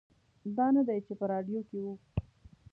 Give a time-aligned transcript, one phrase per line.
[0.57, 1.85] دا نه دی چې په راډیو کې و.